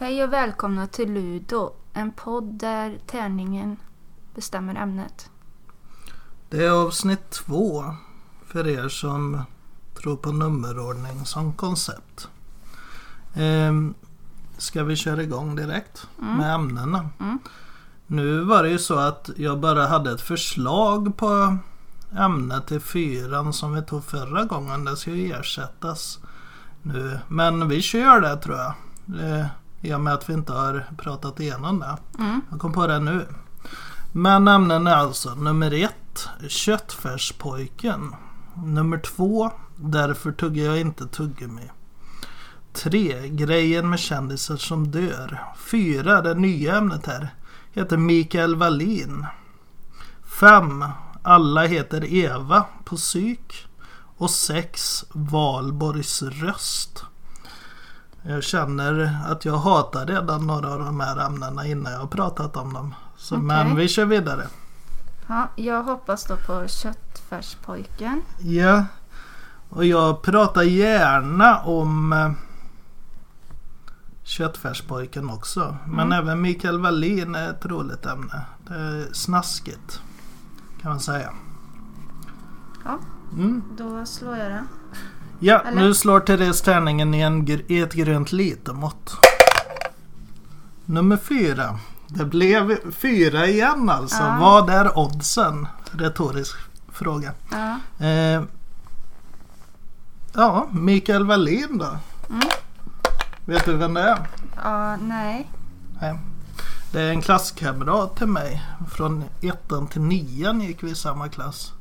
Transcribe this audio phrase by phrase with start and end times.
[0.00, 3.76] Hej och välkomna till Ludo, en podd där tärningen
[4.34, 5.30] bestämmer ämnet.
[6.48, 7.84] Det är avsnitt två
[8.46, 9.42] för er som
[10.02, 12.28] tror på nummerordning som koncept.
[13.34, 13.94] Ehm,
[14.58, 17.08] ska vi köra igång direkt med ämnena?
[17.20, 17.38] Mm.
[18.06, 21.56] Nu var det ju så att jag bara hade ett förslag på
[22.18, 24.84] ämnet till fyran som vi tog förra gången.
[24.84, 26.18] Det ska ju ersättas
[26.82, 27.18] nu.
[27.28, 28.74] Men vi kör det tror jag.
[29.20, 29.46] Eh,
[29.80, 32.22] I och med att vi inte har pratat igenom det.
[32.22, 32.40] Mm.
[32.50, 33.26] Jag kom på det nu.
[34.12, 38.14] Men ämnen är alltså nummer ett, köttfärspojken.
[38.64, 41.70] Nummer två, därför tuggar jag inte tuggummi.
[42.72, 45.42] Tre, grejen med kändisar som dör.
[45.70, 47.34] Fyra, det nya ämnet här,
[47.72, 49.26] heter Mikael Wallin.
[50.24, 50.84] Fem,
[51.22, 53.66] alla heter Eva på psyk.
[54.16, 57.04] Och sex, Valborgs röst.
[58.22, 62.56] Jag känner att jag hatar redan några av de här ämnena innan jag har pratat
[62.56, 62.94] om dem.
[63.16, 63.44] Så, Okej.
[63.46, 64.46] Men vi kör vidare.
[65.26, 68.22] Ja, jag hoppas då på köttfärspojken.
[68.40, 68.84] Ja,
[69.68, 72.30] och jag pratar gärna om eh,
[74.22, 75.76] Köttfärspojken också.
[75.86, 76.12] Men Mm.
[76.18, 78.42] även Mikael Wallin är ett roligt ämne.
[78.68, 80.00] Det är snaskigt
[80.82, 81.30] kan man säga.
[82.84, 82.98] Ja.
[83.32, 83.62] Mm.
[83.78, 84.64] Då slår jag det.
[85.42, 85.80] Ja, Eller?
[85.80, 89.16] nu slår Therese tärningen i, en, i ett grönt litermått.
[90.84, 91.78] Nummer fyra.
[92.08, 94.22] Det blev fyra igen alltså.
[94.22, 94.36] Ja.
[94.40, 95.68] Vad är oddsen?
[95.92, 96.56] Retorisk
[96.92, 97.32] fråga.
[97.50, 97.76] Ja.
[98.06, 98.42] Eh,
[100.34, 101.98] ja, Mikael Wallin då.
[102.30, 102.48] Mm.
[103.44, 104.18] Vet du vem det är?
[104.64, 105.50] ja, nej.
[106.00, 106.18] Nej.
[106.92, 108.62] Det är en klasskamrat till mig.
[108.90, 111.72] Från ettan till nian gick vi i samma klass.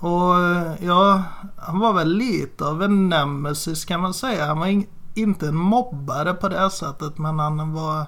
[0.00, 1.22] Och eh, ja,
[1.56, 4.46] han var väl lite av en nemesis kan man säga.
[4.46, 8.06] Han var in, inte en mobbare på det sättet men han var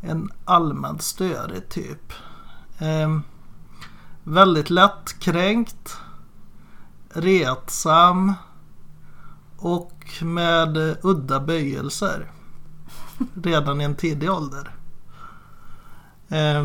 [0.00, 2.12] en allmänt störig typ.
[2.78, 3.18] Eh,
[4.24, 5.98] väldigt lättkränkt.
[7.08, 8.32] Retsam.
[9.56, 12.30] Och med udda böjelser.
[13.42, 14.74] Redan i en tidig ålder.
[16.28, 16.64] Eh,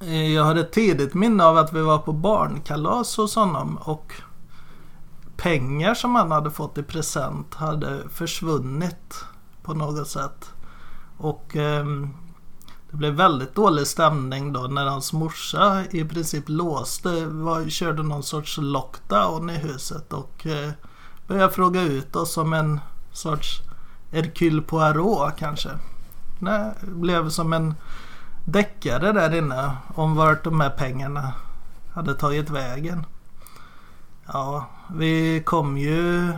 [0.00, 4.12] Eh, jag har ett tidigt minne av att vi var på barnkalas hos honom och
[5.36, 9.24] pengar som han hade fått i present hade försvunnit
[9.62, 10.50] på något sätt.
[11.18, 11.86] Och eh,
[12.90, 18.22] det blev väldigt dålig stämning då när hans morsa i princip låste, var, körde någon
[18.22, 20.70] sorts lockdown i huset och eh,
[21.26, 22.80] började fråga ut oss som en
[23.12, 23.60] sorts
[24.12, 25.70] Hercule Poirot kanske.
[26.40, 27.74] Det blev som en
[28.46, 31.32] deckare där inne om vart de här pengarna
[31.94, 33.06] hade tagit vägen.
[34.26, 36.32] Ja, vi kom ju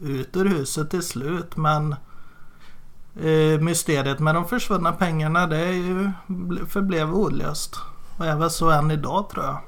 [0.00, 1.92] ut ur huset till slut men
[3.16, 6.10] eh, mysteriet med de försvunna pengarna det är ju,
[6.68, 7.76] förblev olöst.
[8.16, 9.58] Och är väl så än idag tror jag.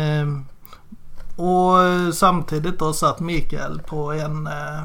[0.00, 0.26] Eh,
[1.36, 4.82] och samtidigt då satt Mikael på en eh,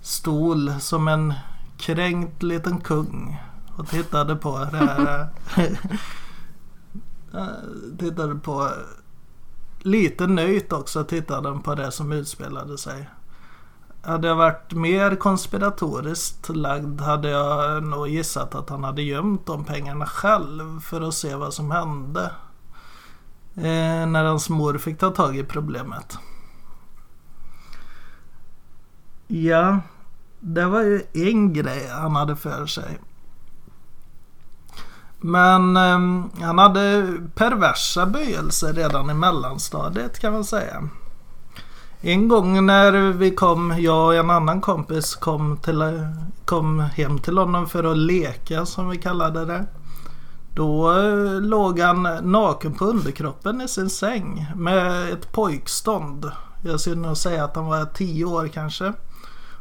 [0.00, 1.34] stol som en
[1.78, 3.40] kränkt liten kung
[3.76, 5.28] och tittade på det här.
[5.56, 5.64] Eh,
[7.40, 7.46] eh,
[7.98, 8.70] tittade på
[9.84, 13.10] lite nöjt också tittade han på det som utspelade sig.
[14.02, 19.64] Hade jag varit mer konspiratoriskt lagd hade jag nog gissat att han hade gömt de
[19.64, 22.30] pengarna själv för att se vad som hände.
[23.56, 26.18] Eh, när hans mor fick ta tag i problemet.
[29.26, 29.80] Ja,
[30.40, 32.98] det var ju en grej han hade för sig.
[35.26, 35.98] Men eh,
[36.44, 40.88] han hade perversa böjelser redan i mellanstadiet kan man säga.
[42.00, 46.06] En gång när vi kom, jag och en annan kompis kom, till,
[46.44, 49.66] kom hem till honom för att leka som vi kallade det.
[50.54, 56.30] Då eh, låg han naken på underkroppen i sin säng med ett pojkstånd.
[56.62, 58.92] Jag skulle nog säga att han var 10 år kanske.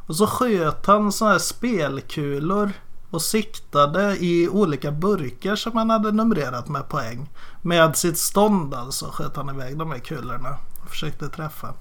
[0.08, 2.72] Och så sköt han sådana här spelkulor
[3.14, 7.30] och siktade i olika burkar som han hade numrerat med poäng.
[7.62, 11.74] Med sitt stånd alltså sköt han iväg de här kulorna och försökte träffa.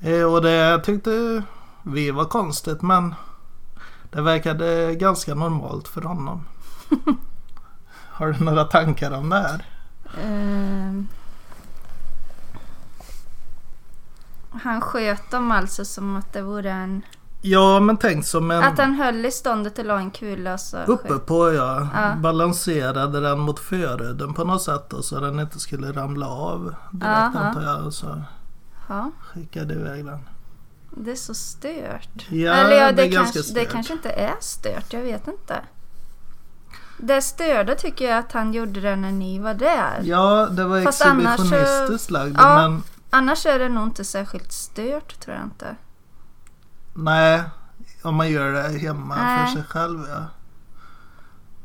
[0.00, 1.42] Eh, och det tyckte
[1.82, 3.14] vi var konstigt men
[4.10, 6.44] det verkade ganska normalt för honom.
[7.90, 9.66] Har du några tankar om det här?
[10.24, 11.02] Uh,
[14.50, 17.02] han sköt dem alltså som att det vore en...
[17.44, 18.62] Ja men tänk som en...
[18.64, 21.88] Att han höll i ståndet och la en kula så Uppe på ja.
[21.94, 22.14] Ja.
[22.16, 27.36] Balanserade den mot förhuden på något sätt och så den inte skulle ramla av direkt
[27.36, 27.92] antar jag.
[27.92, 28.22] Så
[28.88, 29.10] Ja.
[29.20, 30.18] skickade iväg den.
[30.90, 32.26] Det är så stört.
[32.30, 33.70] Ja, Eller ja, det det, är kanske, det stört.
[33.70, 34.92] kanske inte är stört.
[34.92, 35.60] Jag vet inte.
[36.98, 40.00] Det störda tycker jag att han gjorde det när ni var där.
[40.02, 42.36] Ja, det var Fast annars exhibitionistiskt lagd.
[42.38, 42.54] Ja.
[42.68, 45.76] Men Annars är det nog inte särskilt stört tror jag inte.
[46.94, 47.42] Nej,
[48.02, 49.46] om man gör det hemma Nej.
[49.46, 49.98] för sig själv.
[50.10, 50.24] Ja.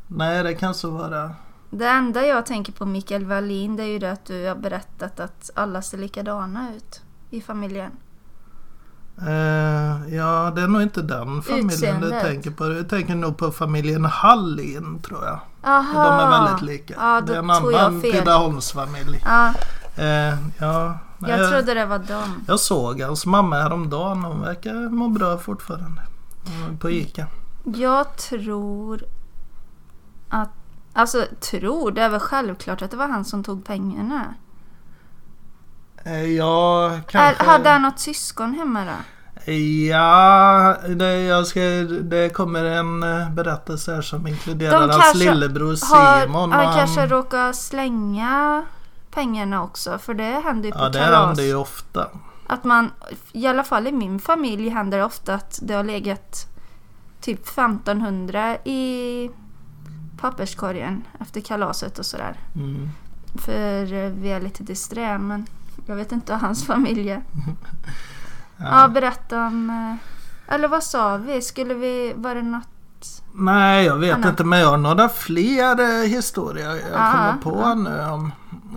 [0.06, 1.30] Nej, det kan så vara.
[1.70, 5.20] Det enda jag tänker på Mikael Wallin det är ju det att du har berättat
[5.20, 7.90] att alla ser likadana ut i familjen.
[9.26, 12.64] Eh, ja, det är nog inte den familjen du tänker på.
[12.64, 15.40] Du tänker nog på familjen Hallin tror jag.
[15.62, 16.04] Aha.
[16.04, 16.94] De är väldigt lika.
[16.98, 18.02] Ja, det är en annan.
[18.02, 19.22] Tidaholmsfamilj.
[19.24, 19.52] Ja,
[19.98, 22.44] Eh, ja, jag jag, trodde det var dem.
[22.48, 24.24] jag såg hans mamma häromdagen.
[24.24, 26.00] Hon verkar må bra fortfarande.
[26.80, 27.26] På Ica.
[27.64, 29.04] Jag tror
[30.28, 30.50] att...
[30.92, 34.34] Alltså tror, det är väl självklart att det var han som tog pengarna.
[36.04, 37.44] Eh, ja, kanske.
[37.44, 39.52] hade han något syskon hemma då?
[39.90, 41.60] Ja, det, jag ska,
[42.02, 46.50] det kommer en eh, berättelse här som inkluderar De hans lillebror Har, Simon.
[46.52, 48.62] och han han- kanske råkar slänga
[49.18, 51.26] pengarna också för det händer ju på Ja, det kalas.
[51.26, 52.06] händer ju ofta.
[52.46, 52.90] Att man,
[53.32, 56.46] i alla fall i min familj händer det ofta att det har legat
[57.20, 59.30] typ 1500 i
[60.20, 62.36] papperskorgen efter kalaset och sådär.
[62.56, 62.88] Mm.
[63.34, 65.46] För eh, vi är lite disträ men
[65.86, 67.22] jag vet inte hur hans familj är.
[68.60, 68.82] Ja.
[68.82, 69.70] Ja, berätta om...
[69.70, 71.42] eh, Eller vad sa vi?
[71.42, 72.12] Skulle vi...
[72.16, 72.68] Var det något...
[73.34, 74.28] Nej, jag vet Anna.
[74.28, 77.74] inte men jag har några fler eh, historier jag Ja, kommer på ja.
[77.74, 78.00] nu.
[78.10, 78.32] Om,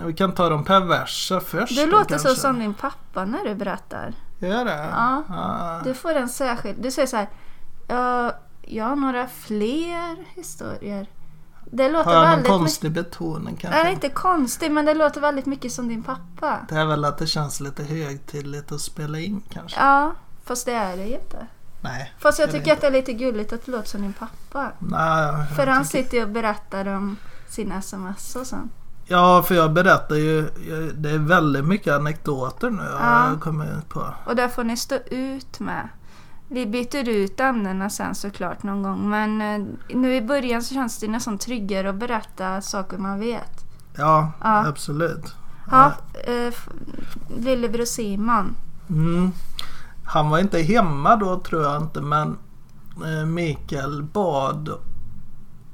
[0.05, 1.75] vi kan ta de perversa först.
[1.75, 2.41] Du låter så kanske.
[2.41, 4.13] som din pappa när du berättar.
[4.39, 4.87] Gör det?
[4.91, 5.23] Ja.
[5.29, 5.81] Ja.
[5.83, 6.81] Du får en särskild...
[6.83, 7.29] Du säger så här...
[7.87, 11.07] "Ja, jag har några fler historier.
[11.71, 12.57] Det låter Har jag någon väldigt mycket...
[12.59, 13.83] konstig betoning kanske?
[13.83, 16.59] Nej, inte konstigt men det låter väldigt mycket som din pappa.
[16.69, 19.79] Det är väl att det känns lite högtidligt att spela in kanske?
[19.79, 20.11] Ja,
[20.43, 21.47] fast det är det ju inte.
[21.81, 22.13] Nej.
[22.19, 24.71] Fast jag tycker att det är lite gulligt att det låter som din pappa.
[24.79, 27.17] Nej, För han tycker- sitter ju och berättar om
[27.49, 28.71] sina sms och sånt.
[29.11, 30.41] Ja, för jag berättar ju.
[30.97, 33.27] Det är väldigt mycket anekdoter nu Ja.
[33.29, 34.13] jag kommit på.
[34.25, 35.89] Och där får ni stå ut med.
[36.47, 39.09] Vi byter ut ämnena sen såklart någon gång.
[39.09, 43.65] Men eh, nu i början så känns det nästan tryggare att berätta saker man vet.
[43.97, 44.67] Ja, Ja.
[44.67, 45.35] absolut.
[45.71, 45.91] Ja,
[46.27, 46.69] eh, f-
[47.37, 48.55] lillebror Simon.
[48.89, 49.31] Mm.
[50.05, 52.37] Han var inte hemma då tror jag inte men
[53.05, 54.69] eh, Mikael bad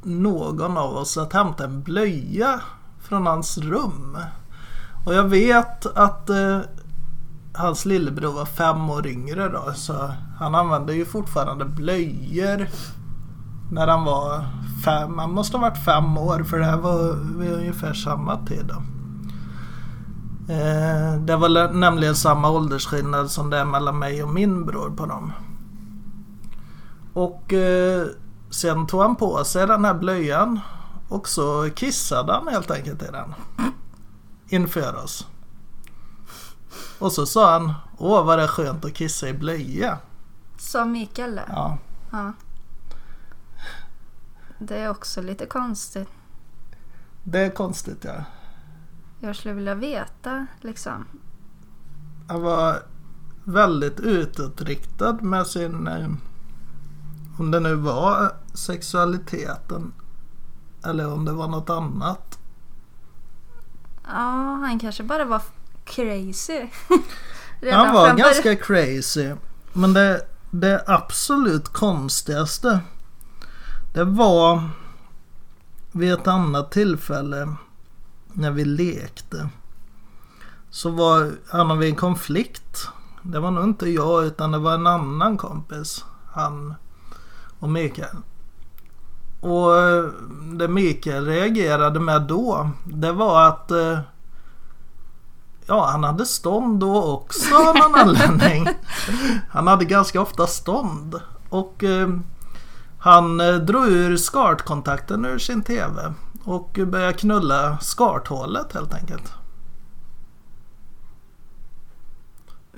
[0.04, 2.60] någon av oss att hämta en blöja
[3.10, 4.18] från hans rum.
[5.06, 6.60] Och jag vet att eh,
[7.54, 12.68] hans lillebror var fem år yngre då så han använde ju fortfarande blöjor
[13.72, 14.46] när han var
[14.86, 15.18] fem.
[15.18, 18.76] Han måste ha varit fem år för det här var vid ungefär samma tid då.
[20.54, 25.06] Eh, det var nämligen samma åldersskillnad som det är mellan mig och min bror på
[25.06, 25.32] dem.
[27.14, 28.06] Och eh,
[28.50, 30.60] sen tog han på sig den här blöjan
[31.08, 33.34] och så kissade han helt enkelt i den.
[34.50, 35.28] Inför oss.
[37.00, 40.00] Och så sa han Åh vad det är skönt att kissa i blöja.
[40.58, 41.46] Sa Mikael det?
[41.48, 41.78] Ja.
[42.12, 42.34] Ja.
[44.60, 46.10] Det är också lite konstigt.
[47.24, 48.24] Det är konstigt ja.
[49.20, 51.06] Jag skulle vilja veta liksom.
[52.28, 52.84] Han var
[53.44, 56.10] väldigt utåtriktad med sin, eh,
[57.40, 59.94] om det nu var sexualiteten
[60.88, 62.40] eller om det var något annat.
[64.04, 65.42] Ja, han kanske bara var
[65.84, 66.68] crazy.
[67.72, 69.34] Han var ganska crazy.
[69.74, 72.80] Men det, det absolut konstigaste
[73.98, 74.70] det var
[75.92, 77.56] vid ett annat tillfälle
[78.34, 79.50] när vi lekte.
[80.70, 82.88] Så var han vid en konflikt.
[83.22, 86.06] Det var nog inte jag utan det var en annan kompis.
[86.34, 86.76] Han
[87.60, 88.18] och Mikael.
[89.40, 90.04] Och eh,
[90.54, 94.00] det Mikael reagerade med då det var att eh,
[95.70, 98.68] Ja, han hade stånd då också av någon anledning.
[99.50, 101.22] Han hade ganska ofta stånd.
[101.50, 102.10] Och eh,
[103.00, 106.14] han eh, drog ur skartkontakten ur sin TV.
[106.44, 109.34] Och började knulla skarthålet helt enkelt.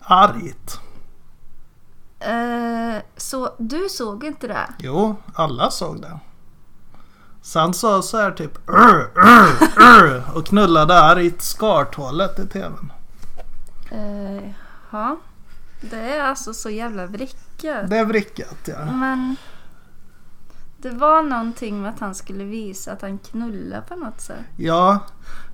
[0.02, 0.80] Argt.
[2.20, 4.74] Eh, så du såg inte det?
[4.80, 6.20] Jo, alla såg det.
[7.50, 12.92] Så han sa så här typ "Ur, ur, ur", och knullade argt skarthålet i TVn.
[13.92, 14.52] Eh,
[14.92, 15.18] ja.
[15.82, 17.90] Det är alltså så jävla vrickat.
[17.90, 18.86] Det är vrickat ja.
[18.86, 19.36] Men
[20.82, 24.38] Det var någonting med att han skulle visa att han knullar på något sätt.
[24.58, 25.00] Ja,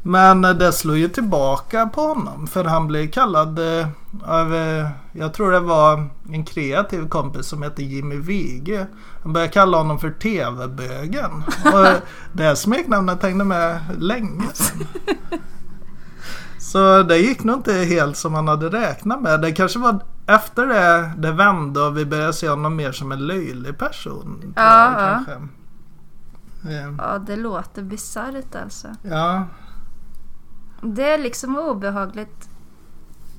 [0.02, 2.48] men det slog ju tillbaka på honom.
[2.48, 3.88] För han blev kallad eh,
[4.24, 8.88] av, eh, jag tror det var en kreativ kompis som hette Jimmy Wige.
[9.24, 11.44] Han började kalla honom för TV-bögen.
[11.66, 12.02] Och
[12.34, 14.88] det smeknamnet hängde med länge sedan.
[16.76, 19.42] Så det gick nog inte helt som han hade räknat med.
[19.42, 23.28] Det kanske var efter det det vände och vi började se honom mer som en
[23.28, 24.54] löjlig person.
[24.56, 25.24] Ja, jag, ja.
[25.28, 25.34] kanske.
[26.70, 28.88] Eh, Ja, det låter bisarrt alltså.
[29.02, 29.48] Ja,
[30.82, 32.50] Det är liksom obehagligt.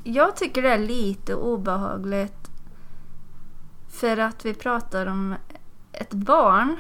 [0.04, 2.50] Jag tycker det är lite obehagligt
[3.88, 5.34] för att vi pratar om
[5.92, 6.76] ett barn.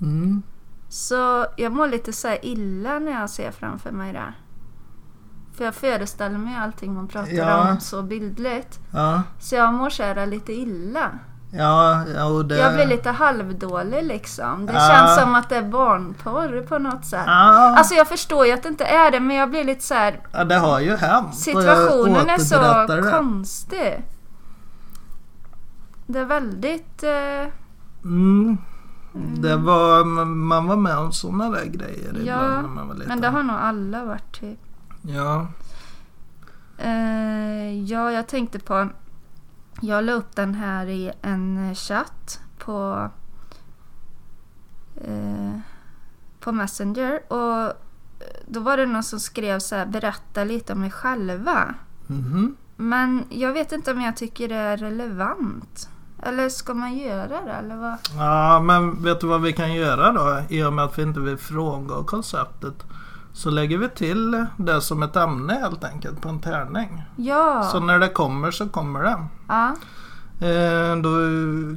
[0.00, 0.42] mm.
[0.88, 4.34] Så jag mår lite så här illa när jag ser framför mig det.
[5.56, 7.70] För jag föreställer mig allting man pratar Ja.
[7.70, 8.80] om så bildligt.
[8.90, 11.10] ja, Så jag mår så lite illa.
[11.50, 12.56] ja, ja och det...
[12.58, 14.66] Jag blir lite halvdålig liksom.
[14.66, 14.88] Det Ja.
[14.94, 17.24] känns som att det är barnporr på något sätt.
[17.26, 19.94] Ja, Alltså jag förstår ju att det inte är det men jag blir lite så
[19.94, 20.20] här.
[20.32, 21.34] ja, det har ju hänt.
[21.34, 23.10] Situationen är så det.
[23.10, 24.04] konstig.
[26.06, 27.02] Det är väldigt...
[27.02, 27.52] Eh,
[28.04, 28.58] Mm.
[29.14, 33.08] Det var, man var med om sådana där grejer Ja, ibland när man var liten.
[33.08, 34.58] men det har nog alla varit typ.
[35.02, 35.46] Ja,
[36.78, 38.88] Eh, ja, jag tänkte på...
[39.80, 43.08] Jag la upp den här i en chatt på...
[45.04, 45.58] Eh,
[46.40, 47.72] på Messenger och
[48.46, 51.74] då var det någon som skrev så här, berätta lite om er själva.
[52.06, 52.56] mhm.
[52.76, 55.88] Men jag vet inte om jag tycker det är relevant.
[56.22, 57.96] Eller ska man göra det eller vad?
[58.16, 60.42] ja, men vet du vad vi kan göra då?
[60.48, 62.84] I och med att vi inte vill frångå konceptet.
[63.34, 67.02] Så lägger vi till det som ett ämne helt enkelt på en tärning.
[67.16, 67.68] Ja.
[67.72, 69.24] Så när det kommer så kommer det.
[69.48, 69.76] ja.
[70.46, 71.10] Eh, då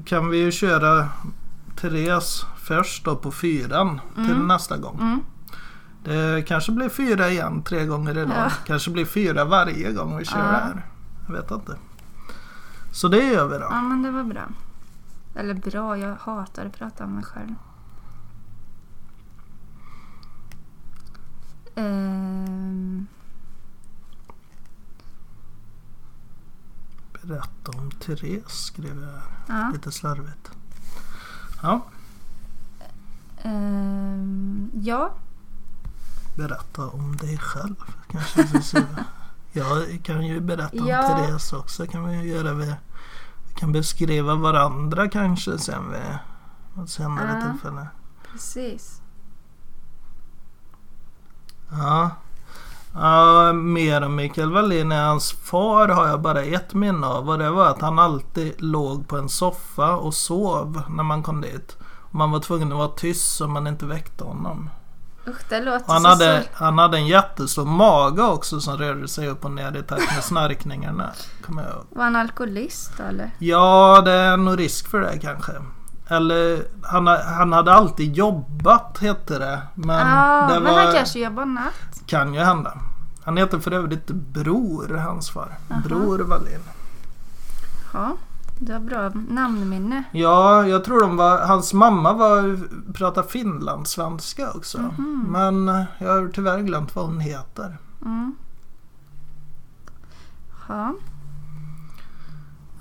[0.05, 1.09] kan vi ju köra
[1.75, 4.47] Therese först då på fyran till Mm.
[4.47, 4.97] nästa gång.
[5.01, 5.19] Mm.
[6.03, 8.31] Det kanske blir fyra igen tre gånger idag.
[8.37, 8.51] Ja.
[8.65, 10.43] Kanske blir fyra varje gång vi kör Ja.
[10.45, 10.85] det här.
[11.27, 11.71] Jag vet inte.
[12.91, 13.67] Så det gör vi då.
[13.71, 14.41] ja, men det var bra.
[15.35, 17.55] Eller bra, jag hatar att prata om mig själv.
[21.75, 23.07] Ehm,
[27.21, 29.61] Berätta om Therese skrev jag här.
[29.63, 29.69] ja.
[29.73, 30.51] Lite slarvigt.
[31.61, 31.85] Ja,
[33.43, 35.13] Ehm, ja.
[36.37, 37.75] berätta om dig själv.
[38.11, 38.45] Kanske
[39.51, 41.01] jag kan ju berätta om Ja.
[41.07, 41.87] Therese också.
[41.87, 42.53] Kan vi göra.
[42.53, 42.65] Vi,
[43.47, 46.17] vi kan beskriva varandra kanske sen vid
[46.73, 47.51] något senare Ja.
[47.51, 47.87] tillfälle.
[48.31, 49.01] Precis.
[51.77, 52.09] Ja.
[52.93, 53.53] ja.
[53.53, 57.29] Mer om Mikael Wallin än hans far har jag bara ett minne av.
[57.29, 61.41] Och det var att han alltid låg på en soffa och sov när man kom
[61.41, 61.77] dit.
[62.11, 64.69] Man var tvungen att vara tyst så man inte väckte honom.
[65.27, 66.63] Usch, det låter Och han, så hade, så...
[66.63, 70.23] han hade en jättestor mage också som rörde sig upp och ner i takt med
[70.23, 71.11] snarkningarna.
[71.41, 71.85] Kommer jag ihåg.
[71.89, 73.31] Var han alkoholist eller?
[73.39, 75.51] Ja, det är nog risk för det kanske.
[76.07, 79.61] Eller han, ha- han hade alltid jobbat hette det.
[79.75, 82.01] Men Ja, det men var, han kanske jobbar natt.
[82.05, 82.73] kan ju hända.
[83.23, 85.57] Han heter för övrigt Bror, hans far.
[85.71, 85.81] Aha.
[85.85, 86.61] Bror Wallin.
[87.93, 88.17] Ja,
[88.59, 90.03] det var bra namnminne.
[90.11, 92.59] Ja, jag tror de var, hans mamma var,
[92.93, 94.77] pratade finlandssvenska också.
[94.79, 95.25] Mhm.
[95.29, 97.77] Men eh, jag har tyvärr glömt vad hon heter.
[98.05, 98.35] Mm.
[100.67, 100.93] Ja.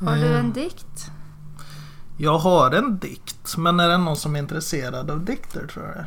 [0.07, 1.11] Har du Eh, en dikt?
[2.17, 6.05] Jag har en dikt, men är det någon som är intresserad av dikter tror jag?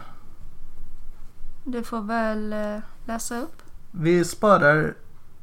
[1.64, 3.62] Du får väl eh, läsa upp.
[3.92, 4.94] Vi sparar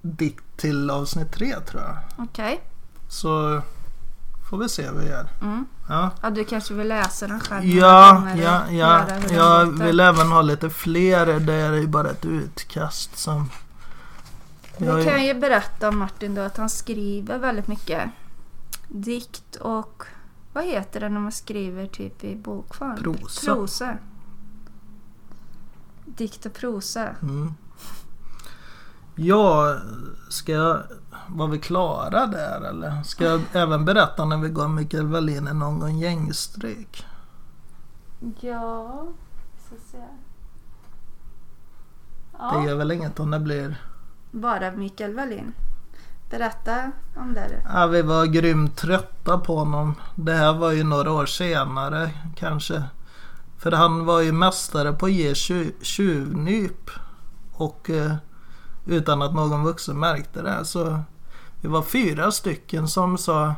[0.02, 1.96] dikt till avsnitt tre tror jag.
[2.16, 2.60] Okej.
[3.08, 3.62] Så
[4.50, 5.28] får vi se vad vi gör.
[5.42, 5.66] Mm.
[5.88, 7.64] Ja, Ja, du kanske vill läsa den själv?
[7.64, 9.04] ja, ja, ja.
[9.30, 11.26] Jag vill även ha lite fler.
[11.40, 13.50] Det är ju bara ett utkast som...
[14.76, 18.10] Jag, Vi kan ju berätta om Martin då att han skriver väldigt mycket
[18.88, 20.04] dikt och
[20.54, 22.96] vad heter det när man skriver typ i bokform?
[22.96, 23.54] Prosa.
[23.54, 23.98] Prosa.
[26.04, 27.08] Dikt och prosa.
[27.22, 27.54] Mm.
[29.16, 29.76] Ja,
[30.28, 30.82] ska jag...
[31.28, 33.02] Var vi klara där eller?
[33.02, 37.06] Ska jag även berätta när vi gav Mikael Wallin en någon gång gängstryk?
[38.40, 39.06] Ja,
[39.68, 39.98] så se.
[39.98, 40.06] Det
[42.38, 43.82] Ja, gör väl inget om det blir...
[44.30, 45.52] bara Mikael Wallin.
[46.30, 47.62] Berätta om det.
[47.68, 49.94] Ja, vi var grymt trötta på honom.
[50.14, 52.82] Det här var ju några år senare kanske.
[53.58, 55.34] För han var ju mästare på att ge
[55.82, 56.90] tjuvnyp.
[57.52, 58.14] Och eh,
[58.86, 60.64] utan att någon vuxen märkte det.
[60.64, 61.00] Så
[61.60, 63.54] vi var fyra stycken som sa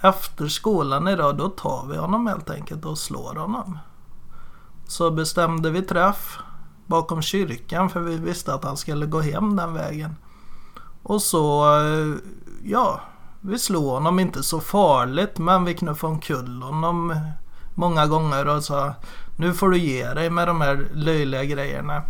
[0.00, 3.78] efter skolan idag då tar vi honom helt enkelt och slår honom.
[4.86, 6.38] så bestämde vi träff
[6.86, 10.16] bakom kyrkan för vi visste att han skulle gå hem den vägen.
[11.08, 12.14] Och så, eh,
[12.62, 13.00] ja,
[13.40, 17.20] vi slog honom inte så farligt men vi knuffade omkull honom
[17.74, 18.94] många gånger och sa
[19.36, 22.02] nu får du ge dig med de här löjliga grejerna.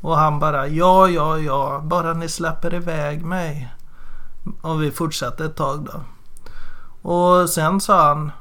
[0.00, 3.74] Och han bara ja, ja, ja, bara ni släpper iväg mig.
[4.62, 6.00] Och vi fortsatte ett tag då.
[7.10, 8.32] Och sen sa han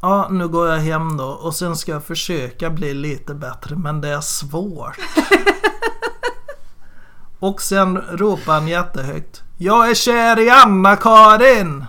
[0.00, 4.00] Ja, nu går jag hem då och sen ska jag försöka bli lite bättre men
[4.00, 4.96] det är svårt.
[7.48, 11.84] och sen ropade han jättehögt Jag är kär i Anna-Karin!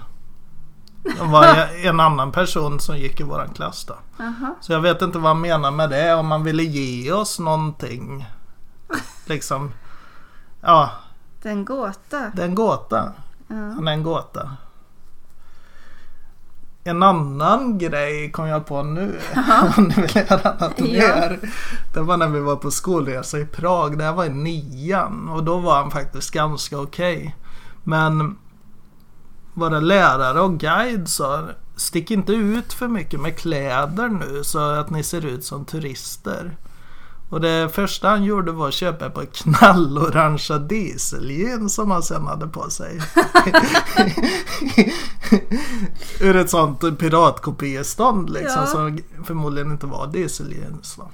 [1.04, 3.96] Det var en annan person som gick i våran klass då.
[4.24, 4.56] Aha.
[4.62, 6.14] Så jag vet inte vad han menar med det.
[6.16, 8.26] Om man ville ge oss någonting.
[9.26, 9.72] Liksom.
[10.62, 10.90] Ja,
[11.42, 12.32] Det är en gåta.
[12.36, 13.14] det är en gåta.
[13.48, 13.56] Ja.
[13.56, 14.52] Han är en gåta.
[16.88, 19.20] En annan grej kom jag på nu.
[19.78, 21.40] Om ni vill höra något mer.
[21.94, 23.98] Det var när vi var på skolresa i Prag.
[23.98, 25.30] Det här var i nian.
[25.30, 27.36] Och då var han faktiskt ganska okej.
[27.84, 28.38] Men
[29.54, 31.44] våra lärare och guide sa
[31.76, 36.58] Stick inte ut för mycket med kläder nu så att ni ser ut som turister.
[37.30, 42.28] Och det första han gjorde var att köpa ett par knallorangea dieseljeans som han sen
[42.28, 43.00] hade på sig.
[46.20, 48.66] Ur ett sånt piratkopiestånd liksom Ja.
[48.68, 50.98] som förmodligen inte var dieseljeans.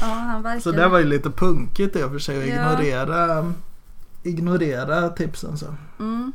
[0.00, 0.60] Ja, verkar...
[0.60, 2.54] Så det var ju lite punkigt i och för sig att Ja.
[2.80, 3.52] ignorera,
[4.22, 5.58] ignorera tipsen.
[5.58, 5.66] Så.
[5.98, 6.32] Mm.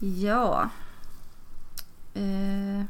[0.00, 0.68] Ja.
[2.14, 2.84] Eh.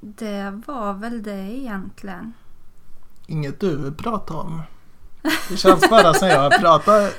[0.00, 2.32] Det var väl det egentligen.
[3.26, 4.62] Inget du vill prata om.
[5.48, 7.10] Det känns bara som jag pratar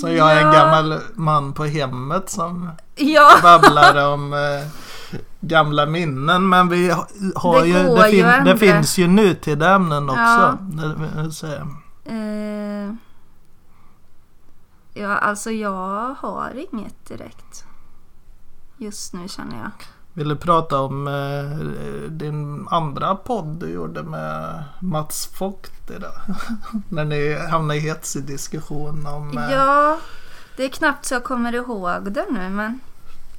[0.00, 4.68] som jag är en gammal man på hemmet som Ja, babblar om eh,
[5.40, 6.48] gamla minnen.
[6.48, 10.10] Men vi ha- har Det ju, det, ju fin, att det finns ju nutida ämnen
[10.10, 10.20] också.
[10.20, 10.58] Ja.
[12.04, 12.94] Eh.
[14.94, 17.64] ja, alltså jag har inget direkt.
[18.82, 19.70] Just nu känner jag.
[20.14, 26.12] Vill du prata om eh, din andra podd du gjorde med Mats Vogt idag?
[26.88, 29.38] När ni hamnade i hetsig diskussion om...
[29.38, 29.98] eh, Ja,
[30.56, 32.80] det är knappt så jag kommer ihåg det nu men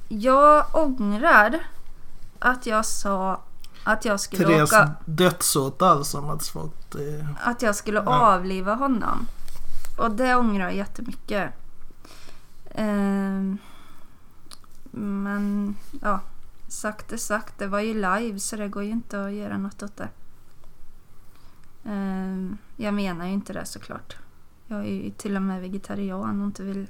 [0.08, 1.58] jag ångrar
[2.38, 3.40] att jag sa
[3.84, 6.94] att jag skulle Therese åka, dödshot alltså Mats Vogt.
[6.94, 8.34] eh, att jag skulle Ja.
[8.34, 9.26] avliva honom.
[9.98, 11.50] Och det ångrar jag jättemycket.
[12.74, 13.58] Ehm,
[14.96, 16.20] men ja,
[16.68, 17.58] sagt är sagt.
[17.58, 20.08] Det var ju live så det går ju inte att göra något åt det.
[21.84, 24.16] Ehm, jag menar ju inte det såklart.
[24.66, 26.86] Jag är ju till och med vegetarian och inte vill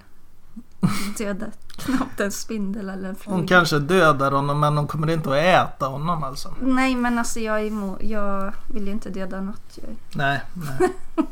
[1.18, 3.46] döda knappt en spindel eller en Hon fluga.
[3.48, 5.36] kanske dödar honom men hon kommer inte att
[5.74, 6.54] äta honom alltså.
[6.60, 9.96] Nej men alltså jag, är emo- jag vill ju inte döda något djur.
[10.14, 10.88] Nej, nej.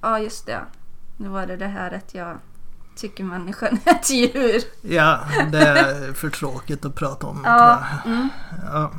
[0.00, 0.60] Ja just det.
[1.16, 2.36] Nu var det det här att jag
[2.98, 4.62] tycker människan är ett djur.
[4.82, 5.20] Ja,
[5.52, 7.42] det är för tråkigt att prata om.
[7.44, 7.84] Ja.
[8.06, 8.28] Mm.
[8.72, 8.90] Ja.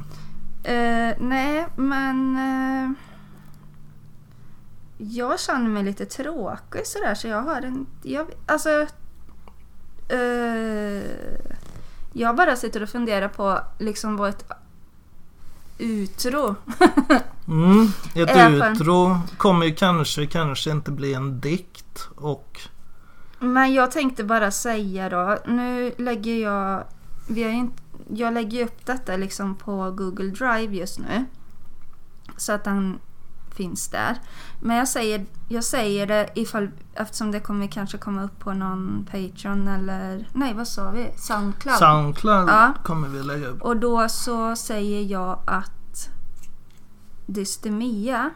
[0.64, 2.92] Eh, nej men eh,
[4.98, 7.88] jag känner mig lite tråkig sådär så jag har en...
[8.04, 8.70] Jag, alltså...
[10.10, 11.04] eh,
[12.14, 14.52] jag bara sitter och funderar på liksom vad ett
[15.78, 16.56] utro.
[17.48, 17.88] Mm.
[18.16, 22.60] Ett utro kommer ju kanske, kanske inte bli en dikt och
[23.40, 26.84] Men jag tänkte bara säga då, nu lägger jag,
[27.28, 31.26] vi har inte, jag lägger upp detta liksom på Google Drive just nu.
[32.38, 33.00] Så att den
[33.56, 34.18] finns där.
[34.62, 39.08] Men jag säger, jag säger det ifall, eftersom det kommer kanske komma upp på någon
[39.12, 41.12] Patreon eller, nej vad sa vi?
[41.18, 41.78] Soundcloud.
[41.78, 42.74] Soundcloud Ja.
[42.84, 43.62] kommer vi lägga upp.
[43.62, 46.10] Och då så säger jag att
[47.26, 48.30] Dystemia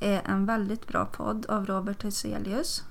[0.00, 2.84] är en väldigt bra podd av Robert Hyselius.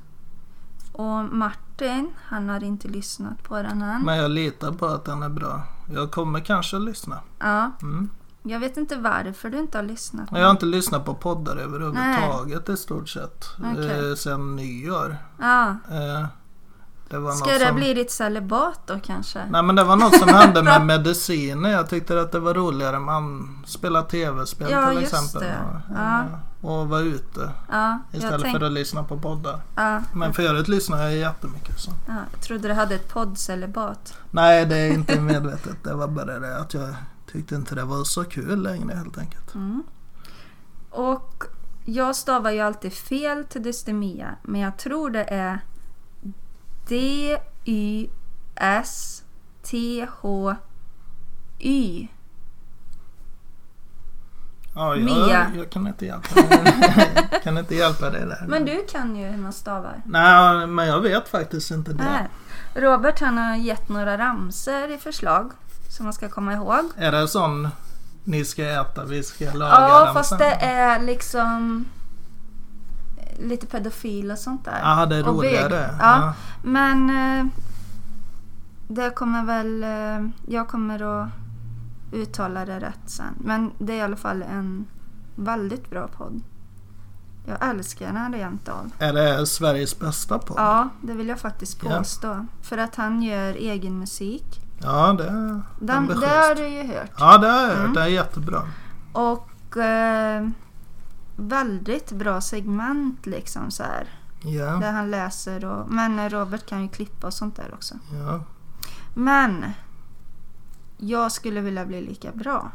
[0.99, 4.01] Och Martin, han har inte lyssnat på den än.
[4.01, 5.61] Men jag litar på att den är bra.
[5.93, 7.19] Jag kommer kanske att lyssna.
[7.39, 8.09] Ja, Mm.
[8.43, 10.29] jag vet inte varför du inte har lyssnat.
[10.31, 13.45] Jag har inte lyssnat på poddar överhuvudtaget i stort sett.
[13.71, 14.09] Okej.
[14.09, 15.17] Eh, sen nyår.
[15.39, 15.67] Ja.
[15.69, 16.25] Eh,
[17.09, 17.75] det Ska det som...
[17.75, 19.45] bli ditt celibat då kanske?
[19.49, 21.69] Nej men det var något som hände med mediciner.
[21.69, 25.41] Jag tyckte att det var roligare man spelar tv-spel Ja, till just exempel.
[25.49, 25.55] det.
[25.69, 26.23] Och, Ja.
[26.61, 29.61] Och vara ute Ja, istället tänk, för att lyssna på poddar.
[29.75, 31.79] ja, Men förut lyssnade jag jättemycket.
[31.79, 31.91] Så.
[32.07, 34.17] ja, jag trodde du hade ett poddcelibat.
[34.31, 35.83] Nej det är inte medvetet.
[35.83, 36.95] Det var bara det att jag
[37.31, 39.55] tyckte inte det var så kul längre helt enkelt.
[39.55, 39.83] Mm.
[40.89, 41.43] Och
[41.85, 45.59] jag stavar ju alltid fel till dystemia, men jag tror det är
[48.55, 49.23] S
[49.63, 50.55] T H
[51.59, 52.07] Y.
[54.79, 55.51] Ja, jag, Mia.
[55.57, 56.73] jag kan inte hjälpa dig.
[57.43, 58.45] kan inte hjälpa dig där.
[58.47, 60.01] Men du kan ju hur man stavar.
[60.05, 62.03] Nej, men jag vet faktiskt inte det.
[62.03, 62.27] Nej.
[62.75, 65.51] Robert han har gett några ramser i förslag
[65.89, 66.85] som man ska komma ihåg.
[66.97, 67.69] Är det sån
[68.23, 71.85] ni ska äta, vi ska laga Ja, den fast det är liksom
[73.39, 74.79] lite pedofil och sånt där.
[74.83, 75.69] Ja, det är roligare.
[75.69, 75.89] bög.
[75.99, 76.33] Ja.
[76.63, 77.45] Men eh,
[78.87, 79.83] det kommer väl...
[79.83, 81.29] Eh, jag kommer att
[82.11, 83.33] uttala det rätt sen.
[83.43, 84.85] Men det är i alla fall en
[85.35, 86.41] väldigt bra podd.
[87.45, 88.91] Jag älskar den rent av.
[88.99, 90.57] Är det Sveriges bästa podd?
[90.59, 92.45] Ja, det vill jag faktiskt påstå.
[92.61, 94.61] För att han gör egen musik.
[94.81, 97.11] Ja, det är Den, det har du ju hört.
[97.17, 97.93] Ja, det är, Mm.
[97.93, 98.61] det är jättebra.
[99.13, 100.47] Och eh,
[101.35, 104.07] väldigt bra segment liksom så här.
[104.41, 105.89] Ja, Där han läser och...
[105.91, 107.95] Men Robert kan ju klippa och sånt där också.
[108.13, 108.39] ja.
[109.13, 109.65] Men
[110.99, 112.71] jag skulle vilja bli lika bra.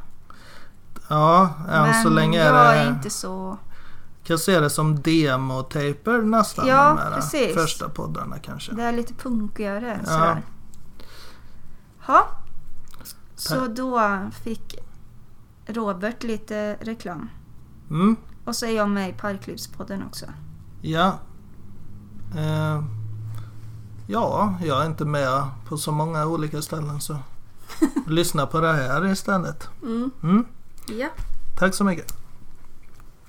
[1.08, 2.78] ja än men så länge är jag det...
[2.78, 3.58] är inte så...
[4.24, 6.66] kan se det som demotaper nästan.
[6.66, 7.54] Ja, de här precis.
[7.54, 8.72] Första poddarna kanske.
[8.74, 10.10] Det är lite punkigare Ja.
[10.10, 10.42] sådär.
[13.36, 14.78] Så då fick
[15.66, 17.28] Robert lite reklam.
[17.90, 20.26] Mm, Och så är jag med i Parklivspodden också.
[20.80, 21.18] ja.
[22.36, 22.82] Eh,
[24.06, 27.16] ja, jag är inte med på så många olika ställen så
[28.06, 29.68] lyssna på det här istället.
[29.82, 30.10] Mm.
[30.22, 30.44] Mm,
[30.88, 31.08] Ja.
[31.58, 32.16] tack så mycket.